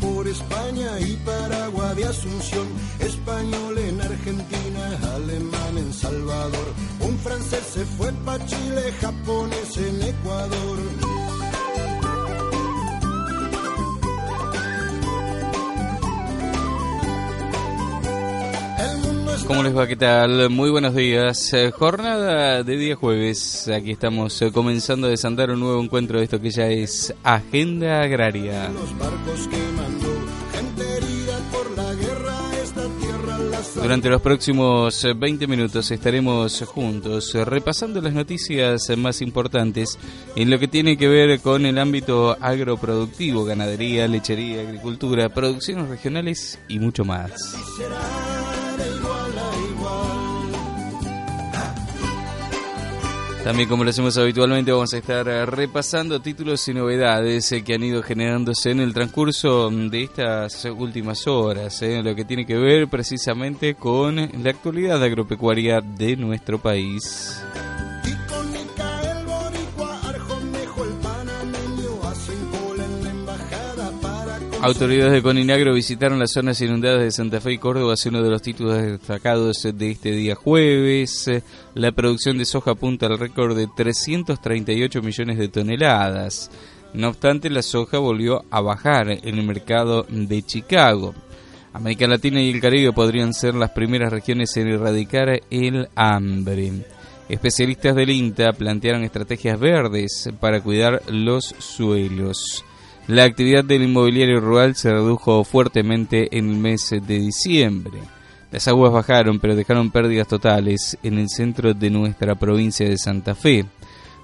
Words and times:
por 0.00 0.26
España 0.26 1.00
y 1.00 1.16
Paraguay 1.24 1.96
de 1.96 2.04
Asunción, 2.04 2.66
español 3.00 3.78
en 3.78 4.00
Argentina, 4.00 5.14
alemán 5.14 5.78
en 5.78 5.92
Salvador, 5.92 6.74
un 7.00 7.18
francés 7.18 7.64
se 7.72 7.84
fue 7.84 8.12
para 8.24 8.44
Chile, 8.46 8.92
japonés 9.00 9.76
en 9.76 10.02
Ecuador. 10.02 11.01
¿Cómo 19.46 19.62
les 19.62 19.76
va? 19.76 19.86
¿Qué 19.86 19.96
tal? 19.96 20.50
Muy 20.50 20.70
buenos 20.70 20.94
días. 20.94 21.52
Eh, 21.52 21.70
jornada 21.72 22.62
de 22.62 22.76
día 22.76 22.96
jueves. 22.96 23.68
Aquí 23.68 23.90
estamos 23.90 24.40
eh, 24.40 24.52
comenzando 24.52 25.06
a 25.06 25.10
desandar 25.10 25.50
un 25.50 25.60
nuevo 25.60 25.82
encuentro 25.82 26.18
de 26.18 26.24
esto 26.24 26.40
que 26.40 26.50
ya 26.50 26.68
es 26.68 27.12
Agenda 27.22 28.02
Agraria. 28.02 28.70
Durante 33.74 34.08
los 34.10 34.22
próximos 34.22 35.06
20 35.16 35.44
eh, 35.44 35.48
minutos 35.48 35.90
estaremos 35.90 36.62
juntos 36.66 37.32
repasando 37.34 38.00
las 38.00 38.12
noticias 38.12 38.96
más 38.96 39.20
importantes 39.22 39.98
en 40.36 40.50
lo 40.50 40.58
que 40.58 40.68
tiene 40.68 40.96
que 40.96 41.08
ver 41.08 41.40
con 41.40 41.66
el 41.66 41.78
ámbito 41.78 42.36
agroproductivo, 42.40 43.44
ganadería, 43.44 44.06
lechería, 44.06 44.60
agricultura, 44.62 45.28
producciones 45.30 45.88
regionales 45.88 46.60
y 46.68 46.78
mucho 46.78 47.04
más. 47.04 47.56
También 53.44 53.68
como 53.68 53.82
lo 53.82 53.90
hacemos 53.90 54.16
habitualmente 54.18 54.70
vamos 54.70 54.94
a 54.94 54.98
estar 54.98 55.26
eh, 55.26 55.44
repasando 55.44 56.20
títulos 56.20 56.66
y 56.68 56.74
novedades 56.74 57.50
eh, 57.50 57.64
que 57.64 57.74
han 57.74 57.82
ido 57.82 58.00
generándose 58.00 58.70
en 58.70 58.78
el 58.78 58.94
transcurso 58.94 59.68
de 59.68 60.04
estas 60.04 60.64
últimas 60.66 61.26
horas, 61.26 61.82
eh, 61.82 62.04
lo 62.04 62.14
que 62.14 62.24
tiene 62.24 62.46
que 62.46 62.56
ver 62.56 62.86
precisamente 62.86 63.74
con 63.74 64.14
la 64.16 64.50
actualidad 64.50 65.02
agropecuaria 65.02 65.80
de 65.80 66.16
nuestro 66.16 66.60
país. 66.60 67.42
Autoridades 74.62 75.12
de 75.12 75.22
Coninagro 75.22 75.74
visitaron 75.74 76.20
las 76.20 76.30
zonas 76.30 76.60
inundadas 76.60 77.00
de 77.02 77.10
Santa 77.10 77.40
Fe 77.40 77.54
y 77.54 77.58
Córdoba, 77.58 77.94
es 77.94 78.06
uno 78.06 78.22
de 78.22 78.30
los 78.30 78.42
títulos 78.42 78.80
destacados 78.80 79.60
de 79.74 79.90
este 79.90 80.12
día 80.12 80.36
jueves. 80.36 81.28
La 81.74 81.90
producción 81.90 82.38
de 82.38 82.44
soja 82.44 82.70
apunta 82.70 83.06
al 83.06 83.18
récord 83.18 83.56
de 83.56 83.66
338 83.66 85.02
millones 85.02 85.38
de 85.38 85.48
toneladas. 85.48 86.48
No 86.94 87.08
obstante, 87.08 87.50
la 87.50 87.62
soja 87.62 87.98
volvió 87.98 88.44
a 88.52 88.60
bajar 88.60 89.10
en 89.10 89.36
el 89.36 89.44
mercado 89.44 90.06
de 90.08 90.42
Chicago. 90.44 91.12
América 91.72 92.06
Latina 92.06 92.40
y 92.40 92.50
el 92.52 92.60
Caribe 92.60 92.92
podrían 92.92 93.34
ser 93.34 93.56
las 93.56 93.70
primeras 93.70 94.12
regiones 94.12 94.56
en 94.56 94.68
erradicar 94.68 95.40
el 95.50 95.88
hambre. 95.96 96.72
Especialistas 97.28 97.96
del 97.96 98.10
INTA 98.10 98.52
plantearon 98.52 99.02
estrategias 99.02 99.58
verdes 99.58 100.30
para 100.38 100.60
cuidar 100.60 101.02
los 101.08 101.46
suelos. 101.58 102.64
La 103.08 103.24
actividad 103.24 103.64
del 103.64 103.82
inmobiliario 103.82 104.40
rural 104.40 104.76
se 104.76 104.92
redujo 104.92 105.42
fuertemente 105.42 106.38
en 106.38 106.50
el 106.50 106.56
mes 106.56 106.88
de 106.90 107.18
diciembre. 107.18 107.98
Las 108.52 108.68
aguas 108.68 108.92
bajaron, 108.92 109.40
pero 109.40 109.56
dejaron 109.56 109.90
pérdidas 109.90 110.28
totales 110.28 110.96
en 111.02 111.18
el 111.18 111.28
centro 111.28 111.74
de 111.74 111.90
nuestra 111.90 112.36
provincia 112.36 112.88
de 112.88 112.96
Santa 112.96 113.34
Fe. 113.34 113.64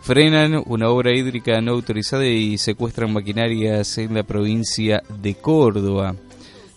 Frenan 0.00 0.62
una 0.66 0.90
obra 0.90 1.12
hídrica 1.12 1.60
no 1.60 1.72
autorizada 1.72 2.24
y 2.24 2.56
secuestran 2.56 3.12
maquinarias 3.12 3.98
en 3.98 4.14
la 4.14 4.22
provincia 4.22 5.02
de 5.20 5.34
Córdoba. 5.34 6.14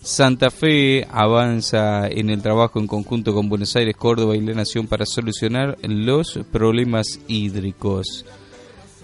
Santa 0.01 0.50
Fe 0.50 1.06
avanza 1.12 2.07
en 2.07 2.31
el 2.31 2.41
trabajo 2.41 2.79
en 2.79 2.88
conjunto 2.88 3.35
con 3.35 3.47
Buenos 3.47 3.75
Aires, 3.75 3.95
Córdoba 3.95 4.35
y 4.35 4.41
la 4.41 4.53
Nación 4.53 4.88
para 4.88 5.06
solucionar 5.06 5.78
los 5.83 6.39
problemas 6.51 7.19
hídricos. 7.28 8.25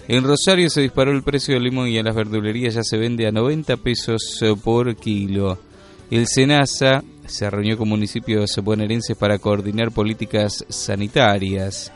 En 0.10 0.24
Rosario 0.24 0.70
se 0.70 0.82
disparó 0.82 1.12
el 1.12 1.22
precio 1.22 1.56
del 1.56 1.64
limón 1.64 1.90
y 1.90 1.98
en 1.98 2.06
las 2.06 2.16
verdulerías 2.16 2.76
ya 2.76 2.84
se 2.84 2.98
vende 2.98 3.28
a 3.28 3.32
90 3.32 3.76
pesos 3.78 4.40
eh, 4.42 4.56
por 4.56 4.96
kilo. 4.96 5.60
El 6.10 6.28
SENASA 6.28 7.04
se 7.26 7.50
reunió 7.50 7.78
con 7.78 7.90
municipios 7.90 8.56
bonaerenses 8.64 9.18
para 9.18 9.38
coordinar 9.38 9.92
políticas 9.92 10.64
sanitarias. 10.70 11.92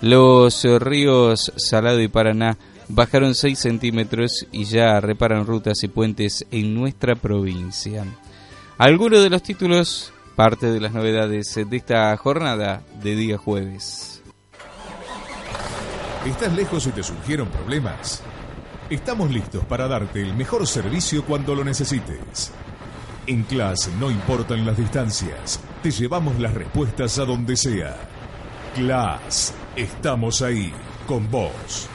Los 0.00 0.64
ríos 0.64 1.52
Salado 1.56 2.00
y 2.00 2.08
Paraná 2.08 2.56
bajaron 2.88 3.34
6 3.34 3.58
centímetros 3.58 4.46
y 4.50 4.64
ya 4.64 4.98
reparan 4.98 5.44
rutas 5.44 5.84
y 5.84 5.88
puentes 5.88 6.46
en 6.50 6.74
nuestra 6.74 7.14
provincia. 7.14 8.06
Algunos 8.78 9.22
de 9.22 9.28
los 9.28 9.42
títulos, 9.42 10.14
parte 10.34 10.72
de 10.72 10.80
las 10.80 10.94
novedades 10.94 11.54
de 11.54 11.76
esta 11.76 12.16
jornada 12.16 12.82
de 13.02 13.16
día 13.16 13.36
jueves. 13.36 14.19
¿Estás 16.26 16.52
lejos 16.52 16.86
y 16.86 16.90
te 16.90 17.02
surgieron 17.02 17.48
problemas? 17.48 18.22
Estamos 18.90 19.30
listos 19.30 19.64
para 19.64 19.88
darte 19.88 20.20
el 20.20 20.34
mejor 20.34 20.66
servicio 20.66 21.24
cuando 21.24 21.54
lo 21.54 21.64
necesites. 21.64 22.52
En 23.26 23.44
clase 23.44 23.90
no 23.98 24.10
importan 24.10 24.66
las 24.66 24.76
distancias, 24.76 25.60
te 25.82 25.90
llevamos 25.90 26.38
las 26.38 26.52
respuestas 26.52 27.18
a 27.18 27.24
donde 27.24 27.56
sea. 27.56 27.96
Class, 28.74 29.54
estamos 29.76 30.42
ahí, 30.42 30.74
con 31.06 31.30
vos. 31.30 31.88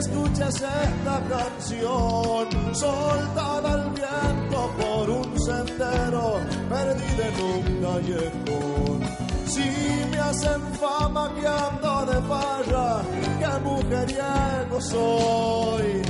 escuchas 0.00 0.54
esta 0.54 1.20
canción, 1.28 2.74
soltada 2.74 3.72
al 3.74 3.90
viento 3.90 4.60
por 4.80 5.10
un 5.10 5.38
sendero, 5.38 6.40
perdida 6.68 7.24
en 7.28 7.36
un 7.54 7.64
callejón. 7.82 9.00
Si 9.46 9.68
me 10.10 10.18
hacen 10.18 10.62
fama 10.80 11.32
que 11.34 11.46
ando 11.46 12.06
de 12.06 12.18
barra, 12.28 13.02
que 13.40 13.60
mujeriego 13.62 14.80
soy. 14.80 16.02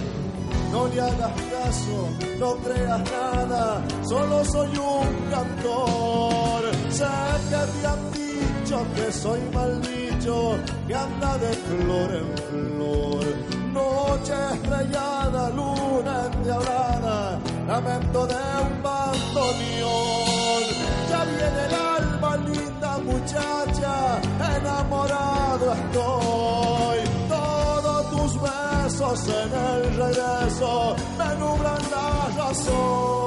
No 0.70 0.86
le 0.86 1.00
hagas 1.00 1.32
caso, 1.50 2.08
no 2.38 2.54
creas 2.58 3.02
nada, 3.10 3.82
solo 4.08 4.44
soy 4.44 4.68
un 4.68 5.30
cantor. 5.30 6.62
Sé 6.90 7.06
que 7.50 7.80
te 7.80 7.86
han 7.86 8.12
dicho 8.12 8.86
que 8.94 9.12
soy 9.12 9.40
maldito, 9.52 10.56
que 10.86 10.94
anda 10.94 11.38
de 11.38 11.52
flor 11.54 12.10
en 12.14 12.38
flor 12.48 13.59
noche 13.80 14.34
estrellada, 14.54 15.50
luna 15.50 16.14
endiablada, 16.32 17.38
lamento 17.66 18.26
de 18.26 18.42
un 18.66 18.82
bandoneón. 18.82 20.64
Ya 21.10 21.20
viene 21.24 21.60
el 21.68 21.74
alma, 21.98 22.36
linda 22.48 22.92
muchacha, 23.10 23.94
enamorado 24.56 25.66
estoy. 25.78 26.98
Todos 27.28 28.10
tus 28.14 28.32
besos 28.42 29.28
en 29.40 29.50
el 29.70 29.82
regreso 30.02 30.96
me 31.18 31.30
nublan 31.40 31.82
la 31.94 32.08
razón. 32.38 33.19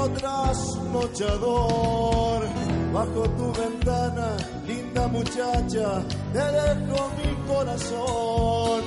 Vino 0.00 0.16
trasnochador 0.16 2.40
bajo 2.90 3.22
tu 3.36 3.52
ventana, 3.52 4.34
linda 4.66 5.06
muchacha, 5.08 6.02
te 6.32 6.38
dejo 6.38 7.10
mi 7.18 7.34
corazón 7.46 8.80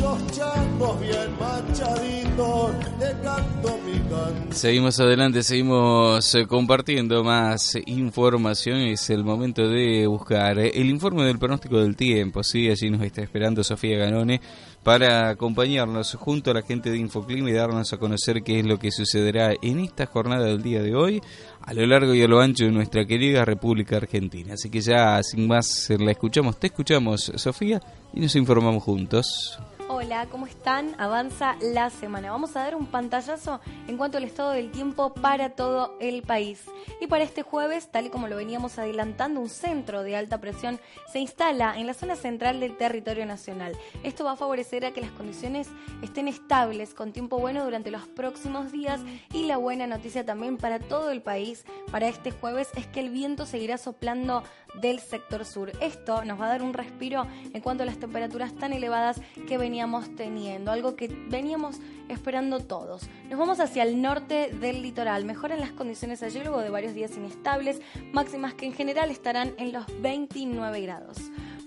muchos 0.00 1.00
bien 1.00 1.38
manchaditos, 1.38 2.72
le 2.98 3.20
canto 3.22 3.78
mi 3.84 3.98
canto. 4.00 4.52
Seguimos 4.52 4.98
adelante, 5.00 5.42
seguimos 5.42 6.34
eh, 6.34 6.46
compartiendo 6.46 7.22
más 7.22 7.76
información. 7.86 8.78
Es 8.78 9.10
el 9.10 9.24
momento 9.24 9.68
de 9.68 10.06
buscar 10.06 10.58
el 10.58 10.90
informe 10.90 11.24
del 11.24 11.38
pronóstico 11.38 11.78
del 11.78 11.96
tiempo. 11.96 12.42
Sí, 12.42 12.68
allí 12.68 12.90
nos 12.90 13.02
está 13.02 13.22
esperando 13.22 13.62
Sofía 13.62 13.98
Ganone 13.98 14.40
para 14.82 15.28
acompañarnos 15.30 16.14
junto 16.14 16.50
a 16.50 16.54
la 16.54 16.62
gente 16.62 16.90
de 16.90 16.98
Infoclima 16.98 17.50
y 17.50 17.52
darnos 17.52 17.92
a 17.92 17.98
conocer 17.98 18.42
qué 18.42 18.60
es 18.60 18.66
lo 18.66 18.78
que 18.78 18.90
sucederá 18.90 19.52
en 19.62 19.80
esta 19.80 20.06
jornada 20.06 20.46
del 20.46 20.62
día 20.62 20.82
de 20.82 20.94
hoy 20.94 21.22
a 21.60 21.72
lo 21.72 21.86
largo 21.86 22.14
y 22.14 22.22
a 22.22 22.28
lo 22.28 22.40
ancho 22.40 22.64
de 22.64 22.72
nuestra 22.72 23.06
querida 23.06 23.44
República 23.44 23.96
Argentina. 23.96 24.54
Así 24.54 24.70
que 24.70 24.80
ya 24.80 25.22
sin 25.22 25.46
más 25.46 25.88
la 25.90 26.10
escuchamos, 26.10 26.58
te 26.58 26.68
escuchamos 26.68 27.32
Sofía 27.36 27.80
y 28.12 28.20
nos 28.20 28.34
informamos 28.34 28.82
juntos. 28.82 29.58
Hola, 29.94 30.26
¿cómo 30.30 30.46
están? 30.46 30.94
Avanza 30.98 31.56
la 31.60 31.90
semana. 31.90 32.30
Vamos 32.30 32.56
a 32.56 32.60
dar 32.60 32.74
un 32.74 32.86
pantallazo 32.86 33.60
en 33.86 33.98
cuanto 33.98 34.16
al 34.16 34.24
estado 34.24 34.52
del 34.52 34.70
tiempo 34.70 35.12
para 35.12 35.50
todo 35.50 35.98
el 36.00 36.22
país. 36.22 36.64
Y 37.02 37.08
para 37.08 37.24
este 37.24 37.42
jueves, 37.42 37.90
tal 37.90 38.06
y 38.06 38.08
como 38.08 38.26
lo 38.26 38.36
veníamos 38.36 38.78
adelantando, 38.78 39.38
un 39.38 39.50
centro 39.50 40.02
de 40.02 40.16
alta 40.16 40.40
presión 40.40 40.80
se 41.12 41.18
instala 41.18 41.78
en 41.78 41.86
la 41.86 41.92
zona 41.92 42.16
central 42.16 42.58
del 42.58 42.78
territorio 42.78 43.26
nacional. 43.26 43.76
Esto 44.02 44.24
va 44.24 44.32
a 44.32 44.36
favorecer 44.36 44.86
a 44.86 44.92
que 44.92 45.02
las 45.02 45.10
condiciones 45.10 45.68
estén 46.00 46.26
estables, 46.26 46.94
con 46.94 47.12
tiempo 47.12 47.38
bueno 47.38 47.62
durante 47.62 47.90
los 47.90 48.08
próximos 48.08 48.72
días. 48.72 48.98
Y 49.34 49.44
la 49.44 49.58
buena 49.58 49.86
noticia 49.86 50.24
también 50.24 50.56
para 50.56 50.78
todo 50.80 51.10
el 51.10 51.20
país 51.20 51.66
para 51.90 52.08
este 52.08 52.30
jueves 52.30 52.70
es 52.76 52.86
que 52.86 53.00
el 53.00 53.10
viento 53.10 53.44
seguirá 53.44 53.76
soplando 53.76 54.42
del 54.80 55.00
sector 55.00 55.44
sur. 55.44 55.72
Esto 55.80 56.24
nos 56.24 56.40
va 56.40 56.46
a 56.46 56.48
dar 56.48 56.62
un 56.62 56.72
respiro 56.72 57.26
en 57.52 57.60
cuanto 57.60 57.82
a 57.82 57.86
las 57.86 57.98
temperaturas 57.98 58.54
tan 58.54 58.72
elevadas 58.72 59.20
que 59.46 59.58
veníamos 59.58 60.14
teniendo, 60.16 60.70
algo 60.72 60.96
que 60.96 61.08
veníamos 61.08 61.78
esperando 62.08 62.60
todos. 62.60 63.08
Nos 63.28 63.38
vamos 63.38 63.60
hacia 63.60 63.82
el 63.82 64.00
norte 64.00 64.50
del 64.60 64.82
litoral. 64.82 65.24
Mejoran 65.24 65.60
las 65.60 65.72
condiciones 65.72 66.22
allí 66.22 66.40
luego 66.40 66.60
de 66.60 66.70
varios 66.70 66.94
días 66.94 67.16
inestables, 67.16 67.80
máximas 68.12 68.54
que 68.54 68.66
en 68.66 68.72
general 68.72 69.10
estarán 69.10 69.54
en 69.58 69.72
los 69.72 69.84
29 70.00 70.80
grados. 70.80 71.18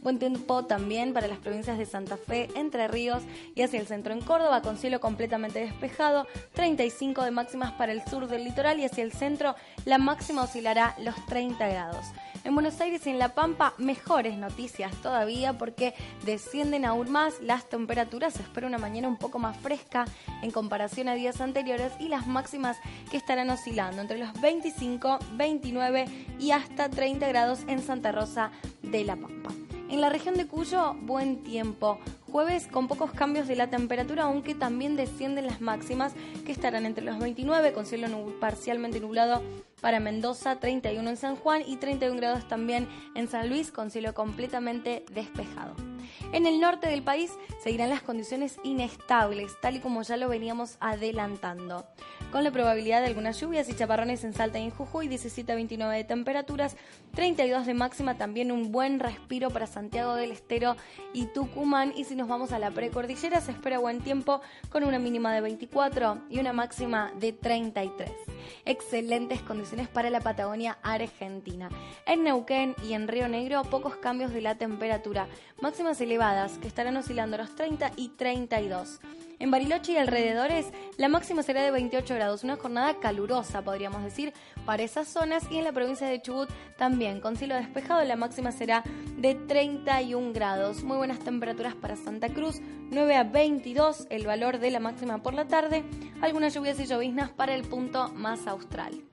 Buen 0.06 0.20
tiempo 0.20 0.66
también 0.66 1.14
para 1.14 1.28
las 1.28 1.40
provincias 1.40 1.80
de 1.80 1.88
Santa 1.88 2.16
Fe, 2.16 2.48
Entre 2.54 2.88
Ríos 2.88 3.24
y 3.56 3.64
hacia 3.64 3.80
el 3.80 3.88
centro 3.88 4.14
en 4.14 4.22
Córdoba, 4.22 4.62
con 4.62 4.78
cielo 4.78 5.00
completamente 5.00 5.60
despejado, 5.62 6.28
35 6.54 7.24
de 7.24 7.32
máximas 7.32 7.72
para 7.72 7.92
el 7.92 8.06
sur 8.06 8.28
del 8.28 8.44
litoral 8.44 8.80
y 8.80 8.86
hacia 8.86 9.04
el 9.04 9.14
centro 9.14 9.56
la 9.84 9.98
máxima 9.98 10.44
oscilará 10.44 10.96
los 11.00 11.16
30 11.26 11.68
grados. 11.70 12.06
En 12.46 12.54
Buenos 12.54 12.80
Aires 12.80 13.08
y 13.08 13.10
en 13.10 13.18
La 13.18 13.34
Pampa, 13.34 13.74
mejores 13.80 14.38
noticias 14.38 14.94
todavía 15.02 15.58
porque 15.58 15.96
descienden 16.26 16.86
aún 16.86 17.12
más 17.12 17.42
las 17.42 17.68
temperaturas. 17.68 18.36
Se 18.36 18.44
espera 18.44 18.68
una 18.68 18.78
mañana 18.78 19.08
un 19.08 19.18
poco 19.18 19.40
más 19.40 19.58
fresca 19.58 20.06
en 20.44 20.52
comparación 20.52 21.10
a 21.10 21.16
días 21.16 21.42
anteriores 21.42 21.92
y 22.00 22.08
las 22.08 22.28
máximas 22.28 22.78
que 23.10 23.18
estarán 23.18 23.50
oscilando 23.50 24.00
entre 24.00 24.20
los 24.20 24.40
25, 24.40 25.18
29 25.34 26.06
y 26.40 26.52
hasta 26.52 26.88
30 26.88 27.28
grados 27.30 27.62
en 27.68 27.82
Santa 27.82 28.12
Rosa 28.12 28.52
de 28.84 29.04
La 29.04 29.16
Pampa. 29.16 29.65
En 29.96 30.02
la 30.02 30.10
región 30.10 30.36
de 30.36 30.46
Cuyo, 30.46 30.94
buen 31.04 31.42
tiempo. 31.42 32.00
Jueves 32.30 32.68
con 32.68 32.90
pocos 32.90 33.14
cambios 33.14 33.48
de 33.48 33.56
la 33.56 33.70
temperatura, 33.70 34.24
aunque 34.24 34.54
también 34.54 34.98
descienden 34.98 35.48
las 35.48 35.62
máximas 35.62 36.12
que 36.46 36.52
estarán 36.52 36.86
entre 36.86 37.06
los 37.06 37.18
29 37.18 37.72
con 37.72 37.86
cielo 37.86 38.10
parcialmente 38.42 39.00
nublado 39.00 39.42
para 39.80 40.02
Mendoza, 40.02 40.60
31 40.60 41.12
en 41.12 41.16
San 41.16 41.38
Juan 41.38 41.62
y 41.66 41.78
31 41.78 42.18
grados 42.18 42.46
también 42.46 42.90
en 43.16 43.30
San 43.30 43.48
Luis 43.48 43.72
con 43.72 43.90
cielo 43.90 44.14
completamente 44.14 45.06
despejado. 45.14 45.95
En 46.32 46.46
el 46.46 46.60
norte 46.60 46.88
del 46.88 47.04
país 47.04 47.32
seguirán 47.64 47.90
las 47.90 48.02
condiciones 48.02 48.60
inestables, 48.64 49.60
tal 49.62 49.78
y 49.78 49.80
como 49.80 50.02
ya 50.02 50.18
lo 50.18 50.30
veníamos 50.30 50.78
adelantando, 50.80 51.86
con 52.32 52.44
la 52.44 52.52
probabilidad 52.52 53.02
de 53.02 53.08
algunas 53.08 53.40
lluvias 53.40 53.70
y 53.70 53.76
chaparrones 53.76 54.24
en 54.24 54.34
Salta 54.34 54.60
y 54.60 54.64
en 54.64 54.72
Jujuy, 54.72 55.08
17 55.08 55.52
a 55.52 55.56
29 55.56 55.96
de 55.96 56.04
temperaturas, 56.04 56.76
32 57.14 57.66
de 57.66 57.74
máxima, 57.74 58.18
también 58.18 58.52
un 58.52 58.72
buen 58.72 59.00
respiro 59.00 59.50
para 59.50 59.68
Santiago 59.68 60.16
del 60.16 60.32
Estero 60.32 60.76
y 61.14 61.26
Tucumán, 61.28 61.94
y 61.96 62.04
si 62.04 62.16
nos 62.16 62.28
vamos 62.28 62.52
a 62.52 62.60
la 62.60 62.72
precordillera 62.72 63.42
se 63.42 63.52
espera 63.52 63.80
buen 63.80 64.02
tiempo 64.02 64.42
con 64.70 64.84
una 64.84 65.00
mínima 65.00 65.34
de 65.34 65.42
24 65.42 66.20
y 66.30 66.40
una 66.40 66.54
máxima 66.54 67.12
de 67.20 67.34
33. 67.34 68.35
Excelentes 68.66 69.42
condiciones 69.42 69.88
para 69.88 70.10
la 70.10 70.22
Patagonia 70.22 70.78
Argentina. 70.82 71.70
En 72.06 72.24
Neuquén 72.24 72.76
y 72.84 72.94
en 72.94 73.08
Río 73.08 73.28
Negro 73.28 73.64
pocos 73.64 73.96
cambios 73.96 74.34
de 74.34 74.42
la 74.42 74.56
temperatura, 74.56 75.28
máximas 75.62 76.00
elevadas 76.02 76.58
que 76.58 76.68
estarán 76.68 76.98
oscilando 76.98 77.38
los 77.38 77.56
30 77.56 77.92
y 77.96 78.10
32. 78.10 79.00
En 79.38 79.52
Bariloche 79.52 79.92
y 79.92 79.98
alrededores, 79.98 80.68
la 80.98 81.10
máxima 81.10 81.44
será 81.44 81.62
de 81.62 81.72
28 81.72 82.16
grados, 82.16 82.44
una 82.46 82.56
jornada 82.56 83.00
calurosa, 83.00 83.64
podríamos 83.64 84.04
decir, 84.04 84.34
para 84.66 84.84
esas 84.84 85.10
zonas. 85.10 85.44
Y 85.52 85.58
en 85.58 85.66
la 85.66 85.74
provincia 85.74 86.08
de 86.08 86.22
Chubut 86.22 86.50
también, 86.78 87.20
con 87.20 87.36
cielo 87.36 87.56
despejado, 87.56 88.04
la 88.06 88.16
máxima 88.16 88.52
será 88.54 88.84
de 89.18 89.36
31 89.36 90.32
grados. 90.32 90.84
Muy 90.84 90.98
buenas 90.98 91.20
temperaturas 91.20 91.76
para 91.76 91.98
Santa 91.98 92.30
Cruz, 92.30 92.62
9 92.92 93.16
a 93.16 93.24
22 93.24 94.08
el 94.10 94.26
valor 94.26 94.60
de 94.60 94.72
la 94.72 94.80
máxima 94.80 95.22
por 95.22 95.34
la 95.34 95.48
tarde. 95.48 95.84
Algunas 96.22 96.54
lluvias 96.54 96.80
y 96.80 96.86
lloviznas 96.86 97.30
para 97.30 97.56
el 97.56 97.64
punto 97.64 98.10
más 98.14 98.48
austral. 98.48 99.04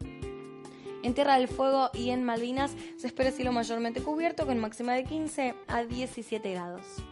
En 1.03 1.15
Tierra 1.15 1.37
del 1.37 1.49
Fuego 1.49 1.91
y 1.95 2.11
en 2.11 2.23
Malvinas 2.23 2.77
se 2.97 3.09
espera 3.09 3.33
cielo 3.33 3.51
mayormente 3.51 4.03
cubierto 4.03 4.47
con 4.47 4.59
máxima 4.59 4.93
de 4.93 5.03
15 5.03 5.55
a 5.67 5.83
17 5.83 6.53
grados. 6.53 7.03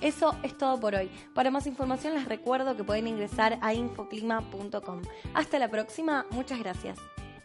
Eso 0.00 0.36
es 0.42 0.56
todo 0.56 0.78
por 0.80 0.94
hoy. 0.94 1.10
Para 1.34 1.50
más 1.50 1.66
información 1.66 2.14
les 2.14 2.26
recuerdo 2.26 2.76
que 2.76 2.84
pueden 2.84 3.06
ingresar 3.06 3.58
a 3.62 3.74
infoclima.com. 3.74 5.02
Hasta 5.34 5.58
la 5.58 5.68
próxima, 5.68 6.26
muchas 6.30 6.58
gracias. 6.58 6.98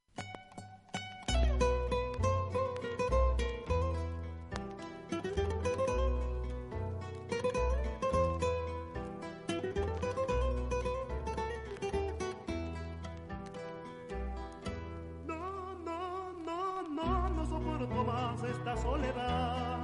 Más 18.02 18.42
esta 18.44 18.76
soledad 18.78 19.78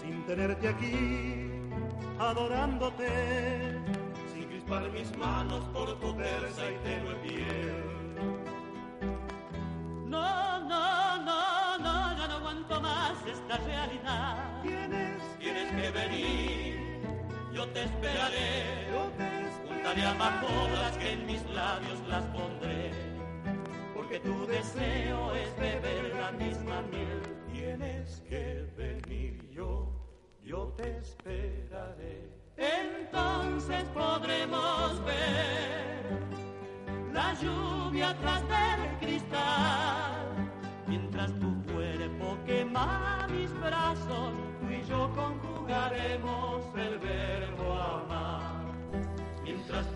sin 0.00 0.24
tenerte 0.26 0.68
aquí, 0.68 1.50
adorándote, 2.18 3.80
sin 4.32 4.44
crispar 4.48 4.88
mis 4.90 5.16
manos 5.16 5.64
por 5.72 5.98
tu 5.98 6.14
tersa 6.14 6.62
y 6.70 6.76
tenue 6.84 7.14
piel. 7.16 7.84
No, 10.06 10.60
no, 10.60 11.18
no, 11.24 11.78
no, 11.78 12.18
ya 12.18 12.28
no 12.28 12.34
aguanto 12.34 12.80
más 12.80 13.14
esta 13.26 13.56
realidad. 13.58 14.62
Tienes, 14.62 15.38
tienes 15.38 15.72
que 15.72 15.90
venir, 15.90 17.00
yo 17.52 17.66
te 17.68 17.82
esperaré, 17.84 18.86
yo 18.92 19.10
te 19.18 19.68
juntaré 19.68 20.06
amapolas 20.06 20.96
que 20.98 21.12
en 21.12 21.26
mis 21.26 21.44
labios 21.50 21.98
las 22.08 22.22
pondré 22.26 23.12
porque 24.02 24.18
tu 24.18 24.46
deseo 24.46 25.32
es 25.34 25.56
beber 25.56 26.14
la 26.16 26.32
misma 26.32 26.82
miel. 26.90 27.31
Que 28.32 28.66
venir 28.78 29.46
yo, 29.50 29.92
yo 30.42 30.72
te 30.78 30.88
esperaré. 30.96 32.30
Entonces 32.56 33.84
podremos 33.92 35.04
ver 35.04 36.18
la 37.12 37.34
lluvia 37.34 38.16
tras 38.22 38.40
del 38.48 38.98
cristal, 39.00 40.50
mientras 40.88 41.30
tu 41.40 41.62
cuerpo 41.74 42.38
quema 42.46 43.28
mis 43.30 43.52
brazos, 43.60 44.32
tú 44.62 44.70
y 44.70 44.88
yo 44.88 45.12
conjugaremos 45.14 46.64
el 46.74 46.98
verbo 47.00 47.74
amar. 47.74 48.62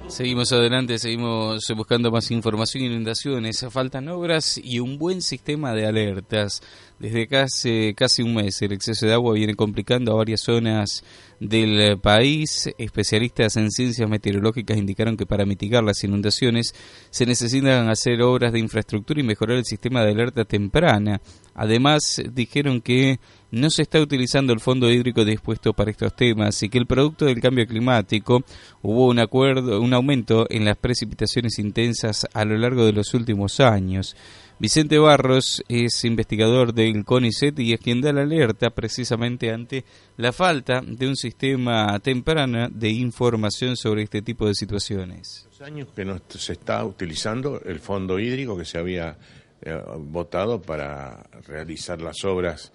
Seguimos 0.08 0.52
adelante, 0.52 0.98
seguimos 0.98 1.64
buscando 1.76 2.10
más 2.10 2.30
información, 2.30 2.84
inundaciones, 2.84 3.66
faltan 3.70 4.08
obras 4.08 4.58
y 4.62 4.78
un 4.78 4.98
buen 4.98 5.20
sistema 5.20 5.72
de 5.72 5.86
alertas. 5.86 6.62
Desde 6.98 7.26
casi, 7.28 8.22
un 8.22 8.34
mes 8.34 8.62
el 8.62 8.72
exceso 8.72 9.04
de 9.04 9.12
agua 9.12 9.34
viene 9.34 9.54
complicando 9.54 10.12
a 10.12 10.16
varias 10.16 10.40
zonas 10.40 11.04
del 11.38 11.98
país. 11.98 12.70
Especialistas 12.78 13.58
en 13.58 13.70
ciencias 13.70 14.08
meteorológicas 14.08 14.78
indicaron 14.78 15.18
que 15.18 15.26
para 15.26 15.44
mitigar 15.44 15.84
las 15.84 16.02
inundaciones 16.04 16.74
se 17.10 17.26
necesitan 17.26 17.90
hacer 17.90 18.22
obras 18.22 18.50
de 18.50 18.60
infraestructura 18.60 19.20
y 19.20 19.24
mejorar 19.24 19.58
el 19.58 19.66
sistema 19.66 20.02
de 20.02 20.12
alerta 20.12 20.46
temprana. 20.46 21.20
Además, 21.54 22.22
dijeron 22.32 22.80
que 22.80 23.20
no 23.50 23.68
se 23.68 23.82
está 23.82 24.00
utilizando 24.00 24.54
el 24.54 24.60
fondo 24.60 24.90
hídrico 24.90 25.22
dispuesto 25.24 25.74
para 25.74 25.90
estos 25.90 26.16
temas 26.16 26.62
y 26.62 26.70
que 26.70 26.78
el 26.78 26.86
producto 26.86 27.26
del 27.26 27.40
cambio 27.40 27.66
climático 27.66 28.42
hubo 28.82 29.08
un 29.08 29.18
acuerdo, 29.18 29.82
un 29.82 29.92
aumento 29.92 30.46
en 30.48 30.64
las 30.64 30.78
precipitaciones 30.78 31.58
intensas 31.58 32.26
a 32.32 32.44
lo 32.46 32.56
largo 32.56 32.86
de 32.86 32.92
los 32.92 33.12
últimos 33.12 33.60
años. 33.60 34.16
Vicente 34.58 34.98
Barros 34.98 35.62
es 35.68 36.02
investigador 36.06 36.72
del 36.72 37.04
CONICET 37.04 37.58
y 37.58 37.74
es 37.74 37.80
quien 37.80 38.00
da 38.00 38.10
la 38.10 38.22
alerta 38.22 38.70
precisamente 38.70 39.52
ante 39.52 39.84
la 40.16 40.32
falta 40.32 40.80
de 40.80 41.06
un 41.06 41.14
sistema 41.14 41.98
temprano 42.00 42.68
de 42.70 42.88
información 42.88 43.76
sobre 43.76 44.04
este 44.04 44.22
tipo 44.22 44.46
de 44.46 44.54
situaciones. 44.54 45.46
Los 45.50 45.60
años 45.60 45.88
que 45.94 46.06
no 46.06 46.18
se 46.26 46.54
está 46.54 46.82
utilizando 46.86 47.60
el 47.66 47.80
fondo 47.80 48.18
hídrico 48.18 48.56
que 48.56 48.64
se 48.64 48.78
había 48.78 49.18
eh, 49.60 49.78
votado 49.98 50.62
para 50.62 51.22
realizar 51.46 52.00
las 52.00 52.24
obras 52.24 52.72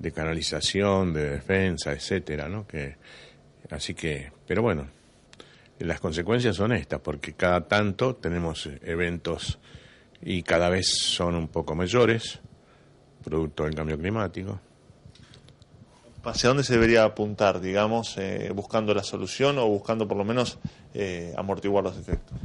de 0.00 0.10
canalización, 0.10 1.12
de 1.12 1.30
defensa, 1.30 1.92
etcétera, 1.92 2.48
¿no? 2.48 2.66
Que, 2.66 2.96
así 3.70 3.94
que, 3.94 4.32
pero 4.44 4.62
bueno, 4.62 4.88
las 5.78 6.00
consecuencias 6.00 6.56
son 6.56 6.72
estas, 6.72 7.00
porque 7.00 7.34
cada 7.34 7.68
tanto 7.68 8.16
tenemos 8.16 8.68
eventos 8.82 9.60
y 10.22 10.42
cada 10.42 10.68
vez 10.68 10.86
son 10.88 11.34
un 11.34 11.48
poco 11.48 11.74
mayores, 11.74 12.38
producto 13.22 13.64
del 13.64 13.74
cambio 13.74 13.98
climático. 13.98 14.60
¿Hacia 16.24 16.48
dónde 16.48 16.62
se 16.62 16.74
debería 16.74 17.02
apuntar, 17.02 17.60
digamos, 17.60 18.16
eh, 18.16 18.52
buscando 18.54 18.94
la 18.94 19.02
solución 19.02 19.58
o 19.58 19.66
buscando 19.66 20.06
por 20.06 20.16
lo 20.16 20.24
menos 20.24 20.58
eh, 20.94 21.34
amortiguar 21.36 21.82
los 21.82 21.98
efectos? 21.98 22.38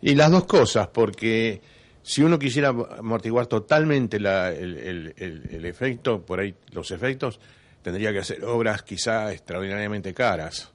Y 0.00 0.14
las 0.14 0.30
dos 0.30 0.44
cosas, 0.44 0.88
porque 0.88 1.60
si 2.02 2.22
uno 2.22 2.38
quisiera 2.38 2.68
amortiguar 2.68 3.46
totalmente 3.46 4.16
el, 4.16 4.24
el, 4.26 5.64
efecto, 5.66 6.24
por 6.24 6.40
ahí 6.40 6.54
los 6.72 6.90
efectos, 6.90 7.38
tendría 7.82 8.12
que 8.12 8.20
hacer 8.20 8.42
obras 8.46 8.82
quizá 8.82 9.30
extraordinariamente 9.30 10.14
caras. 10.14 10.72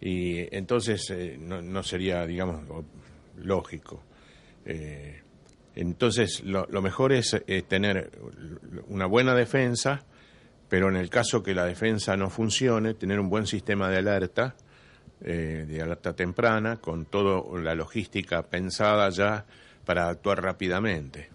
Y 0.00 0.54
entonces 0.54 1.08
eh, 1.08 1.38
no, 1.40 1.82
sería, 1.82 2.26
digamos, 2.26 2.62
lógico. 3.38 4.02
Eh, 4.66 5.22
entonces, 5.74 6.42
lo, 6.44 6.66
mejor 6.82 7.12
es 7.12 7.36
tener 7.68 8.10
una 8.88 9.06
buena 9.06 9.34
defensa, 9.34 10.04
pero 10.68 10.88
en 10.88 10.96
el 10.96 11.10
caso 11.10 11.42
que 11.42 11.54
la 11.54 11.64
defensa 11.64 12.16
no 12.16 12.30
funcione, 12.30 12.94
tener 12.94 13.20
un 13.20 13.28
buen 13.28 13.46
sistema 13.46 13.88
de 13.90 13.98
alerta, 13.98 14.54
eh, 15.20 15.64
de 15.68 15.80
alerta 15.80 16.14
temprana, 16.14 16.76
con 16.76 17.06
toda 17.06 17.42
la 17.60 17.74
logística 17.74 18.42
pensada 18.42 19.08
ya 19.10 19.44
para 19.84 20.08
actuar 20.08 20.42
rápidamente. 20.42 21.30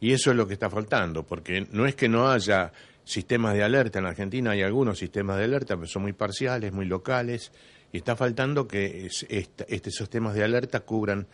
Y 0.00 0.12
eso 0.12 0.30
es 0.30 0.36
lo 0.36 0.46
que 0.46 0.54
está 0.54 0.70
faltando, 0.70 1.22
porque 1.24 1.66
no 1.72 1.86
es 1.86 1.94
que 1.94 2.08
no 2.08 2.30
haya 2.30 2.72
sistemas 3.04 3.54
de 3.54 3.62
alerta 3.62 3.98
en 3.98 4.06
Argentina, 4.06 4.52
hay 4.52 4.62
algunos 4.62 4.98
sistemas 4.98 5.38
de 5.38 5.44
alerta, 5.44 5.76
pero 5.76 5.88
son 5.88 6.02
muy 6.02 6.12
parciales, 6.12 6.72
muy 6.72 6.86
locales, 6.86 7.52
y 7.92 7.98
está 7.98 8.16
faltando 8.16 8.66
que 8.66 9.06
estos 9.06 9.94
sistemas 9.94 10.34
de 10.34 10.44
alerta 10.44 10.80
cubran 10.80 11.26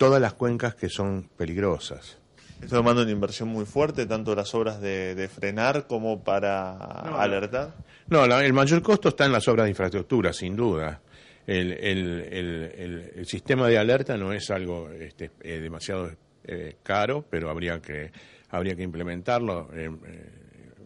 todas 0.00 0.18
las 0.18 0.32
cuencas 0.32 0.74
que 0.74 0.88
son 0.88 1.28
peligrosas. 1.36 2.16
Está 2.62 2.76
tomando 2.76 3.02
una 3.02 3.10
inversión 3.10 3.50
muy 3.50 3.66
fuerte, 3.66 4.06
tanto 4.06 4.34
las 4.34 4.54
obras 4.54 4.80
de, 4.80 5.28
frenar 5.30 5.86
como 5.86 6.24
para 6.24 6.72
alertar. 7.20 7.74
No, 8.08 8.24
el 8.24 8.52
mayor 8.54 8.80
costo 8.80 9.10
está 9.10 9.26
en 9.26 9.32
las 9.32 9.46
obras 9.46 9.64
de 9.64 9.70
infraestructura, 9.70 10.32
sin 10.32 10.56
duda 10.56 11.02
el, 11.46 11.72
el, 11.72 13.12
el, 13.16 13.26
sistema 13.26 13.68
de 13.68 13.76
alerta 13.76 14.16
no 14.16 14.32
es 14.32 14.50
algo 14.50 14.90
este, 14.90 15.32
eh, 15.42 15.60
demasiado 15.60 16.10
eh, 16.44 16.76
caro, 16.82 17.26
pero 17.28 17.50
habría 17.50 17.82
que, 17.82 18.10
habría 18.48 18.74
que 18.76 18.82
implementarlo, 18.82 19.68
eh, 19.74 19.90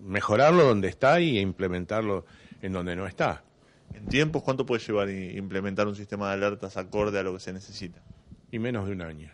mejorarlo 0.02 0.64
donde 0.64 0.88
está 0.88 1.20
y 1.20 1.38
implementarlo 1.38 2.24
en 2.62 2.72
donde 2.72 2.96
no 2.96 3.06
está. 3.06 3.44
¿En 3.92 4.06
tiempos 4.06 4.42
cuánto 4.42 4.66
puede 4.66 4.82
llevar 4.82 5.08
implementar 5.10 5.86
un 5.86 5.94
sistema 5.94 6.28
de 6.28 6.34
alertas 6.34 6.76
acorde 6.76 7.18
a 7.20 7.22
lo 7.22 7.34
que 7.34 7.40
se 7.40 7.52
necesita? 7.52 8.02
Y 8.54 8.58
menos 8.60 8.86
de 8.86 8.92
un 8.92 9.02
año. 9.02 9.32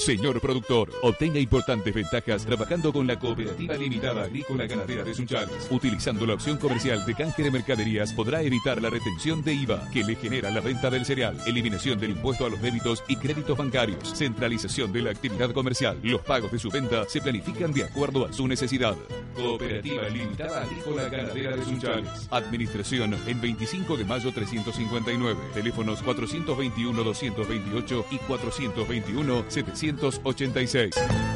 Señor 0.00 0.40
productor, 0.40 0.90
obtenga 1.02 1.38
importantes 1.38 1.92
ventajas 1.92 2.46
trabajando 2.46 2.90
con 2.90 3.06
la 3.06 3.18
Cooperativa 3.18 3.76
Limitada 3.76 4.22
Agrícola 4.22 4.66
Ganadera 4.66 5.04
de 5.04 5.12
Sunchales. 5.12 5.68
Utilizando 5.70 6.24
la 6.24 6.32
opción 6.32 6.56
comercial 6.56 7.04
de 7.04 7.14
canje 7.14 7.42
de 7.42 7.50
mercaderías 7.50 8.14
podrá 8.14 8.40
evitar 8.40 8.80
la 8.80 8.88
retención 8.88 9.42
de 9.42 9.52
IVA 9.52 9.90
que 9.92 10.02
le 10.02 10.16
genera 10.16 10.50
la 10.50 10.60
venta 10.60 10.88
del 10.88 11.04
cereal, 11.04 11.36
eliminación 11.44 12.00
del 12.00 12.12
impuesto 12.12 12.46
a 12.46 12.48
los 12.48 12.62
débitos 12.62 13.04
y 13.08 13.16
créditos 13.16 13.58
bancarios, 13.58 14.16
centralización 14.16 14.90
de 14.90 15.02
la 15.02 15.10
actividad 15.10 15.52
comercial. 15.52 15.98
Los 16.02 16.22
pagos 16.22 16.50
de 16.50 16.58
su 16.58 16.70
venta 16.70 17.04
se 17.06 17.20
planifican 17.20 17.70
de 17.70 17.84
acuerdo 17.84 18.24
a 18.24 18.32
su 18.32 18.48
necesidad. 18.48 18.96
Cooperativa 19.34 20.08
Limitada 20.08 20.62
Agrícola 20.62 21.10
Ganadera 21.10 21.56
de 21.56 21.62
Sunchales. 21.62 22.26
Administración 22.30 23.18
en 23.26 23.38
25 23.38 23.98
de 23.98 24.06
mayo 24.06 24.32
359. 24.32 25.38
Teléfonos 25.52 26.02
421-228 26.02 28.04
y 28.10 28.16
421-700. 28.16 29.89
1986. 29.98 31.29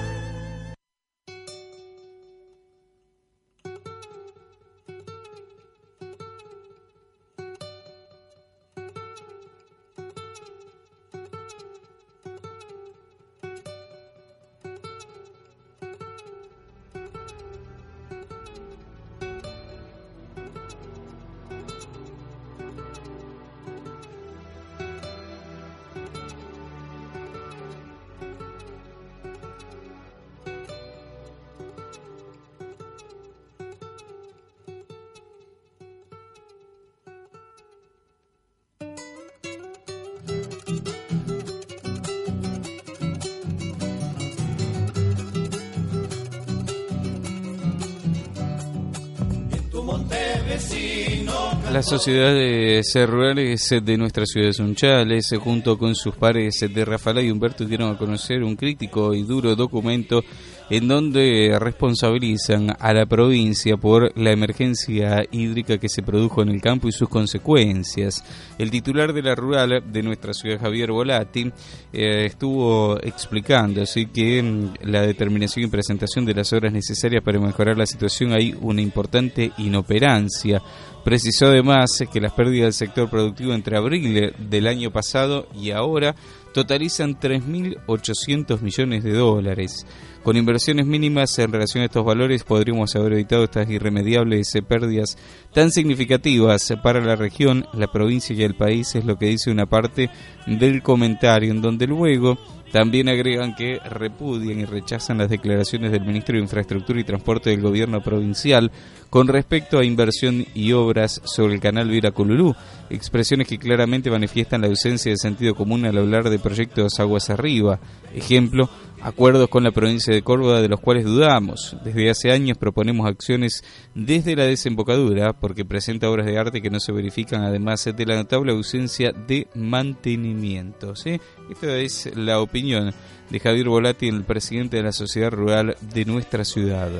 Las 51.73 51.87
sociedades 51.87 52.95
rurales 53.09 53.75
de 53.83 53.97
nuestra 53.97 54.25
ciudad 54.27 54.47
de 54.47 54.53
Sunchales, 54.53 55.35
junto 55.41 55.77
con 55.77 55.95
sus 55.95 56.15
pares 56.15 56.65
de 56.73 56.85
Rafael 56.85 57.25
y 57.25 57.31
Humberto, 57.31 57.65
dieron 57.65 57.93
a 57.93 57.99
conocer 57.99 58.45
un 58.45 58.55
crítico 58.55 59.13
y 59.15 59.23
duro 59.25 59.57
documento 59.57 60.23
en 60.71 60.89
donde 60.89 61.57
responsabilizan 61.61 62.75
a 62.79 62.93
la 62.93 63.07
provincia 63.07 63.77
por 63.77 64.17
la 64.19 64.33
emergencia 64.33 65.25
hídrica 65.31 65.79
que 65.79 65.89
se 65.89 66.03
produjo 66.03 66.43
en 66.43 66.49
el 66.49 66.61
campo 66.61 66.89
y 66.89 66.93
sus 66.93 67.09
consecuencias. 67.09 68.25
El 68.59 68.71
titular 68.71 69.13
de 69.13 69.23
la 69.23 69.35
rural 69.35 69.83
de 69.87 70.03
nuestra 70.03 70.33
ciudad, 70.33 70.61
Javier 70.61 70.91
Volati, 70.91 71.51
eh, 71.93 72.27
estuvo 72.27 72.99
explicando 73.03 73.83
así 73.83 74.07
que 74.07 74.43
mm, 74.43 74.75
la 74.83 75.03
determinación 75.03 75.65
y 75.65 75.69
presentación 75.69 76.25
de 76.25 76.35
las 76.35 76.53
obras 76.53 76.73
necesarias 76.73 77.23
para 77.23 77.39
mejorar 77.39 77.77
la 77.77 77.87
situación 77.87 78.33
hay 78.33 78.55
una 78.61 78.81
importante 78.81 79.53
inoperancia. 79.59 80.63
Precisó 81.05 81.47
además 81.47 81.91
que 82.11 82.21
las 82.21 82.33
pérdidas 82.33 82.65
del 82.65 82.89
sector 82.89 83.11
productivo 83.11 83.53
entre 83.53 83.77
abril 83.77 84.33
del 84.39 84.67
año 84.67 84.91
pasado 84.91 85.47
y 85.55 85.71
ahora 85.71 86.15
totalizan 86.55 87.19
3.800 87.21 88.63
millones 88.63 89.05
de 89.05 89.13
dólares. 89.13 89.85
Con 90.25 90.39
inversiones 90.39 90.87
mínimas 90.87 91.39
en 91.39 91.53
relación 91.53 91.83
a 91.83 91.85
estos 91.85 92.03
valores 92.03 92.45
podríamos 92.45 92.97
haber 92.97 93.13
evitado 93.13 93.45
estas 93.45 93.69
irremediables 93.69 94.51
pérdidas 94.67 95.19
tan 95.53 95.71
significativas 95.71 96.73
para 96.83 97.03
la 97.03 97.15
región, 97.15 97.67
la 97.75 97.93
provincia 97.93 98.35
y 98.35 98.43
el 98.43 98.55
país, 98.55 98.95
es 98.95 99.05
lo 99.05 99.19
que 99.19 99.27
dice 99.27 99.51
una 99.51 99.67
parte 99.67 100.09
del 100.47 100.83
comentario, 100.83 101.51
en 101.51 101.61
donde 101.61 101.87
luego 101.87 102.39
También 102.75 103.09
agregan 103.09 103.55
que 103.55 103.79
repudian 103.89 104.59
y 104.59 104.65
rechazan 104.65 105.19
las 105.19 105.31
declaraciones 105.31 105.93
del 105.93 106.05
ministro 106.05 106.35
de 106.35 106.43
Infraestructura 106.43 106.99
y 106.99 107.05
Transporte 107.05 107.51
del 107.51 107.61
gobierno 107.61 108.01
provincial 108.01 108.73
con 109.11 109.29
respecto 109.29 109.79
a 109.79 109.85
inversión 109.85 110.45
y 110.55 110.73
obras 110.73 111.21
sobre 111.25 111.55
el 111.55 111.61
canal 111.61 111.89
Viracululú, 111.89 112.57
expresiones 112.91 113.47
que 113.47 113.59
claramente 113.59 114.11
manifiestan 114.11 114.63
la 114.63 114.67
ausencia 114.67 115.13
de 115.13 115.19
sentido 115.19 115.55
común 115.55 115.85
al 115.85 115.99
hablar 115.99 116.29
de 116.29 116.41
proyectos 116.41 116.99
aguas 116.99 117.31
arriba. 117.31 117.79
Ejemplo, 118.13 118.69
acuerdos 119.05 119.49
con 119.51 119.65
la 119.65 119.71
provincia 119.71 120.15
de 120.15 120.23
Córdoba 120.23 120.63
de 120.63 120.69
los 120.69 120.81
cuales 120.81 121.05
dudamos. 121.05 121.77
Desde 121.85 122.09
hace 122.09 122.33
años 122.33 122.57
proponemos 122.57 123.07
acciones 123.07 123.63
desde 123.95 124.35
la 124.35 124.45
desembocadura 124.45 125.35
porque 125.35 125.67
presenta 125.67 126.09
obras 126.09 126.25
de 126.27 126.39
arte 126.39 126.63
que 126.63 126.71
no 126.71 126.81
se 126.81 126.91
verifican 126.91 127.43
además 127.43 127.85
de 127.85 128.07
la 128.07 128.17
notable 128.17 128.53
ausencia 128.53 129.13
de 129.13 129.47
mantenimiento. 129.55 130.95
Esta 130.95 131.77
es 131.77 132.17
la 132.17 132.41
opinión 132.41 132.93
de 133.29 133.41
Javier 133.41 133.69
Volati, 133.69 134.09
el 134.09 134.25
presidente 134.25 134.79
de 134.79 134.85
la 134.85 134.93
Sociedad 134.93 135.31
Rural 135.31 135.77
de 135.93 136.05
nuestra 136.07 136.45
ciudad. 136.45 136.91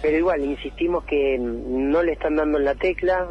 Pero 0.00 0.16
igual, 0.16 0.42
insistimos 0.42 1.04
que 1.04 1.36
no 1.38 2.02
le 2.02 2.12
están 2.12 2.36
dando 2.36 2.58
la 2.58 2.74
tecla, 2.74 3.28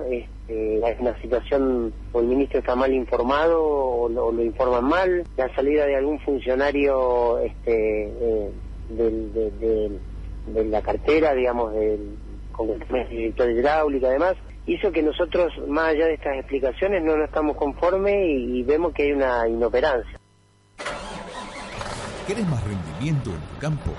es 0.49 0.99
una 0.99 1.19
situación 1.21 1.93
o 2.11 2.19
el 2.19 2.27
ministro 2.27 2.59
está 2.59 2.75
mal 2.75 2.93
informado 2.93 3.63
o 3.63 4.09
lo, 4.09 4.41
informan 4.43 4.85
mal, 4.85 5.23
la 5.37 5.53
salida 5.53 5.85
de 5.85 5.95
algún 5.95 6.19
funcionario 6.19 7.39
este, 7.39 8.07
eh, 8.07 8.51
de, 8.89 10.65
la 10.65 10.81
cartera, 10.81 11.33
digamos, 11.33 11.73
del 11.73 12.17
con 12.59 12.69
el 12.69 13.09
director 13.09 13.49
hidráulico 13.49 14.07
además, 14.07 14.35
hizo 14.65 14.91
que 14.91 15.01
nosotros, 15.01 15.51
más 15.67 15.89
allá 15.89 16.07
de 16.07 16.15
estas 16.15 16.37
explicaciones, 16.37 17.01
no 17.03 17.15
nos 17.15 17.29
estamos 17.29 17.55
conformes 17.55 18.15
y, 18.27 18.63
vemos 18.63 18.93
que 18.93 19.03
hay 19.03 19.11
una 19.13 19.47
inoperancia. 19.47 20.19
¿Querés 22.27 22.47
más 22.47 22.61
rendimiento 22.63 23.29
en 23.29 23.39
tu 23.39 23.59
campo? 23.59 23.91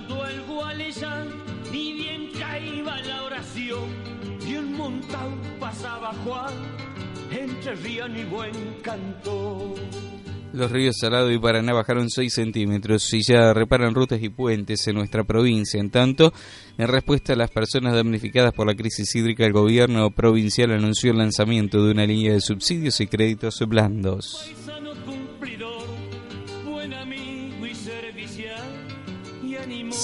Los 10.51 10.71
ríos 10.71 10.97
Salado 10.99 11.31
y 11.31 11.37
Paraná 11.37 11.73
bajaron 11.73 12.09
6 12.09 12.33
centímetros 12.33 13.13
y 13.13 13.21
ya 13.21 13.53
reparan 13.53 13.93
rutas 13.93 14.21
y 14.21 14.29
puentes 14.29 14.87
en 14.87 14.95
nuestra 14.95 15.23
provincia. 15.23 15.79
En 15.79 15.91
tanto, 15.91 16.33
en 16.77 16.87
respuesta 16.87 17.33
a 17.33 17.35
las 17.35 17.51
personas 17.51 17.93
damnificadas 17.93 18.53
por 18.53 18.65
la 18.65 18.73
crisis 18.73 19.15
hídrica, 19.15 19.45
el 19.45 19.53
gobierno 19.53 20.09
provincial 20.09 20.71
anunció 20.71 21.11
el 21.11 21.19
lanzamiento 21.19 21.83
de 21.83 21.91
una 21.91 22.05
línea 22.05 22.33
de 22.33 22.41
subsidios 22.41 22.99
y 22.99 23.07
créditos 23.07 23.59
blandos. 23.67 24.51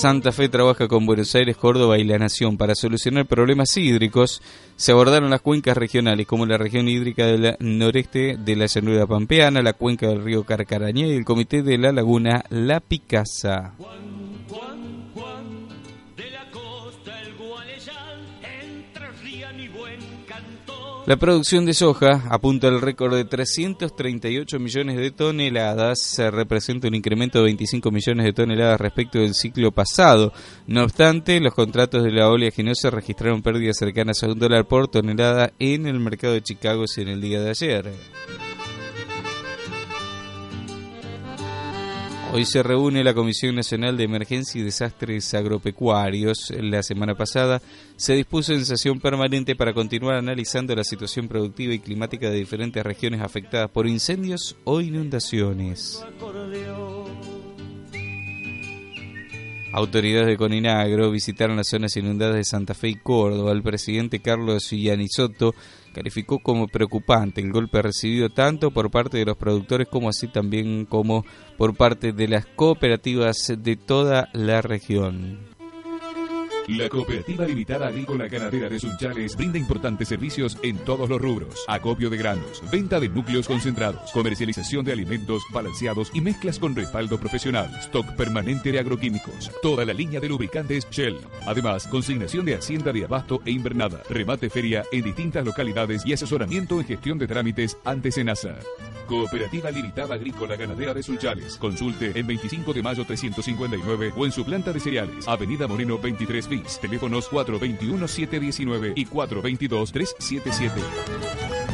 Santa 0.05 0.31
Fe 0.31 0.49
trabaja 0.49 0.87
con 0.87 1.07
Buenos 1.07 1.33
Aires, 1.33 1.57
Córdoba 1.57 1.97
y 1.97 2.03
la 2.03 2.19
Nación 2.19 2.57
para 2.57 2.75
solucionar 2.75 3.25
problemas 3.25 3.75
hídricos. 3.75 4.39
Se 4.75 4.91
abordaron 4.91 5.31
las 5.31 5.41
cuencas 5.41 5.75
regionales 5.75 6.27
como 6.27 6.45
la 6.45 6.59
región 6.59 6.87
hídrica 6.87 7.25
del 7.25 7.55
noreste 7.59 8.37
de 8.37 8.55
la 8.55 8.67
llanura 8.67 9.07
pampeana, 9.07 9.63
la 9.63 9.73
cuenca 9.73 10.07
del 10.07 10.23
río 10.23 10.43
Carcarañá 10.43 11.07
y 11.07 11.13
el 11.15 11.25
comité 11.25 11.63
de 11.63 11.79
la 11.79 11.91
laguna 11.91 12.43
La 12.51 12.81
Picasa. 12.81 13.73
La 21.07 21.17
producción 21.17 21.67
de 21.67 21.75
soja 21.75 22.23
apunta 22.31 22.67
al 22.67 22.81
récord 22.81 23.13
de 23.13 23.25
338 23.25 24.59
millones 24.59 24.97
de 24.97 25.11
toneladas, 25.11 26.01
se 26.01 26.31
representa 26.31 26.87
un 26.87 26.95
incremento 26.95 27.37
de 27.37 27.45
25 27.45 27.91
millones 27.91 28.25
de 28.25 28.33
toneladas 28.33 28.81
respecto 28.81 29.19
del 29.19 29.35
ciclo 29.35 29.71
pasado. 29.71 30.33
No 30.65 30.83
obstante, 30.83 31.39
los 31.39 31.53
contratos 31.53 32.03
de 32.03 32.11
la 32.11 32.27
oleaginosa 32.27 32.89
registraron 32.89 33.43
pérdidas 33.43 33.77
cercanas 33.77 34.23
a 34.23 34.29
un 34.29 34.39
dólar 34.39 34.65
por 34.65 34.87
tonelada 34.87 35.53
en 35.59 35.85
el 35.85 35.99
mercado 35.99 36.33
de 36.33 36.41
Chicago 36.41 36.85
en 36.97 37.07
el 37.07 37.21
día 37.21 37.39
de 37.39 37.49
ayer. 37.51 37.93
Hoy 42.35 42.43
se 42.43 42.61
reúne 42.63 43.01
la 43.01 43.13
Comisión 43.13 43.55
Nacional 43.55 43.95
de 43.95 44.03
Emergencia 44.03 44.59
y 44.59 44.65
Desastres 44.65 45.33
Agropecuarios. 45.33 46.51
La 46.59 46.83
semana 46.83 47.15
pasada 47.15 47.61
se 47.95 48.13
dispuso 48.13 48.51
en 48.51 48.65
sesión 48.65 48.99
permanente 48.99 49.55
para 49.55 49.73
continuar 49.73 50.15
analizando 50.15 50.75
la 50.75 50.83
situación 50.83 51.29
productiva 51.29 51.73
y 51.73 51.79
climática 51.79 52.29
de 52.29 52.35
diferentes 52.35 52.83
regiones 52.83 53.21
afectadas 53.21 53.71
por 53.71 53.87
incendios 53.87 54.57
o 54.65 54.81
inundaciones. 54.81 56.03
Autoridades 59.77 60.27
de 60.27 60.37
Coninagro 60.37 61.11
visitaron 61.11 61.57
las 61.57 61.67
zonas 61.67 61.97
inundadas 61.97 62.35
de 62.35 62.45
Santa 62.45 62.73
Fe 62.73 62.87
y 62.87 62.95
Córdoba. 62.95 63.51
El 63.51 63.61
presidente 63.61 64.21
Carlos 64.21 64.69
Yanisotto 64.71 65.53
calificó 65.93 66.39
como 66.39 66.69
preocupante 66.69 67.41
el 67.41 67.51
golpe 67.51 67.81
recibido 67.81 68.29
tanto 68.29 68.71
por 68.71 68.89
parte 68.89 69.17
de 69.17 69.25
los 69.25 69.35
productores 69.35 69.89
como 69.89 70.07
así 70.07 70.29
también 70.29 70.85
como 70.85 71.25
por 71.57 71.75
parte 71.75 72.13
de 72.13 72.29
las 72.29 72.45
cooperativas 72.45 73.35
de 73.57 73.75
toda 73.75 74.29
la 74.31 74.61
región. 74.61 75.54
La 76.67 76.89
Cooperativa 76.89 77.45
Limitada 77.45 77.87
Agrícola 77.87 78.27
Ganadera 78.27 78.67
de 78.69 78.79
Sunchales 78.79 79.35
brinda 79.35 79.59
importantes 79.59 80.07
servicios 80.07 80.57
en 80.63 80.77
todos 80.79 81.07
los 81.07 81.21
rubros. 81.21 81.63
Acopio 81.67 82.09
de 82.09 82.17
granos, 82.17 82.63
venta 82.71 82.99
de 82.99 83.07
núcleos 83.07 83.47
concentrados, 83.47 84.11
comercialización 84.11 84.83
de 84.83 84.93
alimentos 84.93 85.43
balanceados 85.51 86.09
y 86.13 86.21
mezclas 86.21 86.57
con 86.57 86.75
respaldo 86.75 87.19
profesional, 87.19 87.69
stock 87.81 88.15
permanente 88.15 88.71
de 88.71 88.79
agroquímicos, 88.79 89.51
toda 89.61 89.85
la 89.85 89.93
línea 89.93 90.19
de 90.19 90.29
lubricantes 90.29 90.87
Shell. 90.89 91.19
Además, 91.45 91.87
consignación 91.87 92.45
de 92.45 92.55
hacienda 92.55 92.91
de 92.91 93.05
abasto 93.05 93.41
e 93.45 93.51
invernada, 93.51 94.01
remate 94.09 94.49
feria 94.49 94.83
en 94.91 95.03
distintas 95.03 95.45
localidades 95.45 96.03
y 96.05 96.13
asesoramiento 96.13 96.79
en 96.79 96.87
gestión 96.87 97.19
de 97.19 97.27
trámites 97.27 97.77
ante 97.85 98.11
Senasa. 98.11 98.57
Cooperativa 99.05 99.71
Limitada 99.71 100.15
Agrícola 100.15 100.55
Ganadera 100.55 100.93
de 100.93 101.03
Sunchales. 101.03 101.57
Consulte 101.57 102.17
en 102.17 102.27
25 102.27 102.73
de 102.73 102.83
mayo 102.83 103.05
359 103.05 104.13
o 104.15 104.25
en 104.25 104.31
su 104.31 104.43
planta 104.43 104.73
de 104.73 104.79
cereales, 104.79 105.27
Avenida 105.27 105.67
Moreno 105.67 105.97
23 105.97 106.49
Teléfonos 106.79 107.29
421-719 107.31 108.93
y 108.95 109.05
422-377. 109.05 111.64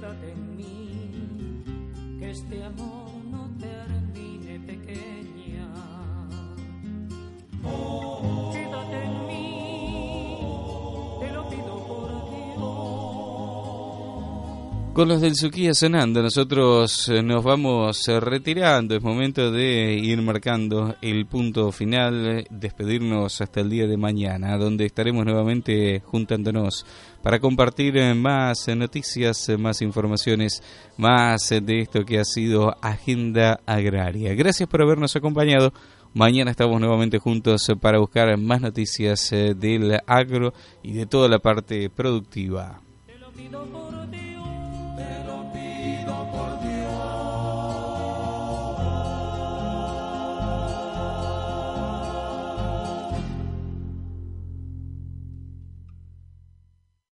quédate 0.00 0.32
en 0.32 0.47
Con 14.98 15.06
los 15.06 15.20
del 15.20 15.36
Suquía 15.36 15.74
sonando, 15.74 16.20
nosotros 16.20 17.08
eh, 17.08 17.22
nos 17.22 17.44
vamos 17.44 18.08
eh, 18.08 18.18
retirando. 18.18 18.96
Es 18.96 19.00
momento 19.04 19.52
de 19.52 19.94
ir 19.94 20.20
marcando 20.22 20.96
el 21.00 21.24
punto 21.26 21.70
final, 21.70 22.26
eh, 22.26 22.46
despedirnos 22.50 23.40
hasta 23.40 23.60
el 23.60 23.70
día 23.70 23.86
de 23.86 23.96
mañana, 23.96 24.58
donde 24.58 24.86
estaremos 24.86 25.24
nuevamente 25.24 26.02
juntándonos 26.04 26.84
para 27.22 27.38
compartir 27.38 27.94
más 28.16 28.66
noticias, 28.76 29.48
más 29.56 29.82
informaciones, 29.82 30.64
más 30.96 31.48
de 31.48 31.80
esto 31.82 32.04
que 32.04 32.18
ha 32.18 32.24
sido 32.24 32.74
Agenda 32.82 33.60
Agraria. 33.66 34.34
Gracias 34.34 34.68
por 34.68 34.82
habernos 34.82 35.14
acompañado. 35.14 35.72
Mañana 36.12 36.50
estamos 36.50 36.80
nuevamente 36.80 37.20
juntos 37.20 37.68
para 37.80 38.00
buscar 38.00 38.36
más 38.36 38.60
noticias 38.60 39.30
del 39.30 40.00
agro 40.08 40.52
y 40.82 40.94
de 40.94 41.06
toda 41.06 41.28
la 41.28 41.38
parte 41.38 41.88
productiva. 41.88 42.80